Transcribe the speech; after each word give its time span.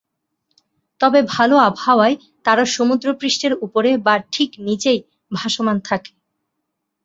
তবে 1.01 1.19
ভালো 1.33 1.55
আবহাওয়ায় 1.61 2.15
তারা 2.45 2.63
সমুদ্রপৃষ্ঠের 2.75 3.53
উপরে 3.65 3.91
বা 4.05 4.15
ঠিক 4.33 4.49
নিচেই 4.59 4.99
ভাসমান 5.31 5.77
থাকে। 5.85 6.11